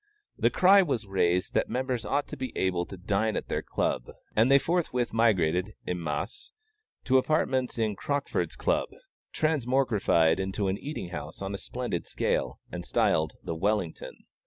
The 0.35 0.49
cry 0.49 0.81
was 0.81 1.05
raised 1.05 1.53
that 1.53 1.69
members 1.69 2.05
ought 2.05 2.27
to 2.29 2.35
be 2.35 2.51
able 2.57 2.87
to 2.87 2.97
dine 2.97 3.37
at 3.37 3.49
their 3.49 3.61
Club, 3.61 4.09
and 4.35 4.49
they 4.49 4.57
forthwith 4.57 5.13
migrated 5.13 5.75
en 5.85 6.01
masse 6.03 6.51
to 7.03 7.19
apartments 7.19 7.77
in 7.77 7.95
Crockford's 7.95 8.55
Club, 8.55 8.89
transmogrified 9.31 10.39
into 10.39 10.69
an 10.69 10.79
eating 10.79 11.09
house 11.09 11.39
on 11.39 11.53
a 11.53 11.57
splendid 11.59 12.07
scale, 12.07 12.59
and 12.71 12.83
styled 12.83 13.33
"The 13.43 13.53
Wellington." 13.53 14.25